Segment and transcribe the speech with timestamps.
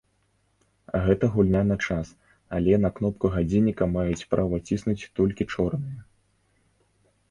[1.07, 2.07] Гэта гульня на час,
[2.59, 5.99] але на кнопку гадзінніка маюць права ціснуць толькі чорныя.